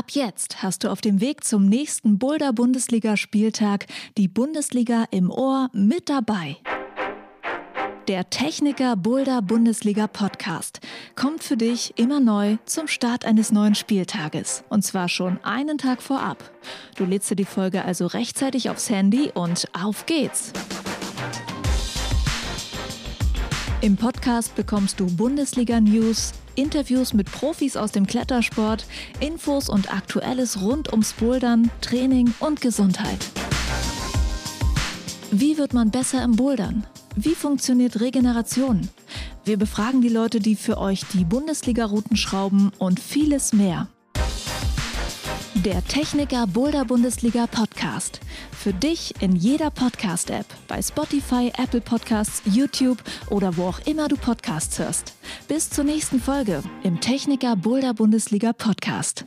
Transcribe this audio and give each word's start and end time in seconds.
Ab 0.00 0.12
jetzt 0.12 0.62
hast 0.62 0.82
du 0.82 0.88
auf 0.90 1.02
dem 1.02 1.20
Weg 1.20 1.44
zum 1.44 1.66
nächsten 1.66 2.18
Boulder 2.18 2.54
Bundesliga 2.54 3.18
Spieltag 3.18 3.84
die 4.16 4.28
Bundesliga 4.28 5.04
im 5.10 5.30
Ohr 5.30 5.68
mit 5.74 6.08
dabei. 6.08 6.56
Der 8.08 8.30
Techniker 8.30 8.96
Boulder 8.96 9.42
Bundesliga 9.42 10.06
Podcast 10.06 10.80
kommt 11.16 11.44
für 11.44 11.58
dich 11.58 11.98
immer 11.98 12.18
neu 12.18 12.56
zum 12.64 12.88
Start 12.88 13.26
eines 13.26 13.52
neuen 13.52 13.74
Spieltages. 13.74 14.64
Und 14.70 14.86
zwar 14.86 15.10
schon 15.10 15.38
einen 15.44 15.76
Tag 15.76 16.00
vorab. 16.00 16.50
Du 16.96 17.04
lädst 17.04 17.30
dir 17.30 17.36
die 17.36 17.44
Folge 17.44 17.84
also 17.84 18.06
rechtzeitig 18.06 18.70
aufs 18.70 18.88
Handy 18.88 19.30
und 19.34 19.66
auf 19.74 20.06
geht's. 20.06 20.54
Im 23.82 23.96
Podcast 23.96 24.54
bekommst 24.56 25.00
du 25.00 25.06
Bundesliga-News, 25.06 26.32
Interviews 26.54 27.14
mit 27.14 27.32
Profis 27.32 27.78
aus 27.78 27.92
dem 27.92 28.06
Klettersport, 28.06 28.84
Infos 29.20 29.70
und 29.70 29.90
Aktuelles 29.90 30.60
rund 30.60 30.92
ums 30.92 31.14
Bouldern, 31.14 31.70
Training 31.80 32.34
und 32.40 32.60
Gesundheit. 32.60 33.30
Wie 35.30 35.56
wird 35.56 35.72
man 35.72 35.90
besser 35.90 36.22
im 36.22 36.36
Bouldern? 36.36 36.86
Wie 37.16 37.34
funktioniert 37.34 38.02
Regeneration? 38.02 38.86
Wir 39.46 39.56
befragen 39.56 40.02
die 40.02 40.10
Leute, 40.10 40.40
die 40.40 40.56
für 40.56 40.76
euch 40.76 41.06
die 41.14 41.24
Bundesliga-Routen 41.24 42.18
schrauben 42.18 42.72
und 42.76 43.00
vieles 43.00 43.54
mehr. 43.54 43.88
Der 45.64 45.84
Techniker 45.84 46.46
Boulder 46.46 46.86
Bundesliga 46.86 47.46
Podcast. 47.46 48.20
Für 48.50 48.72
dich 48.72 49.12
in 49.20 49.36
jeder 49.36 49.70
Podcast-App, 49.70 50.46
bei 50.66 50.80
Spotify, 50.80 51.52
Apple 51.58 51.82
Podcasts, 51.82 52.40
YouTube 52.46 52.96
oder 53.28 53.54
wo 53.58 53.64
auch 53.64 53.80
immer 53.80 54.08
du 54.08 54.16
Podcasts 54.16 54.78
hörst. 54.78 55.12
Bis 55.48 55.68
zur 55.68 55.84
nächsten 55.84 56.18
Folge 56.18 56.62
im 56.82 56.98
Techniker 57.02 57.56
Boulder 57.56 57.92
Bundesliga 57.92 58.54
Podcast. 58.54 59.18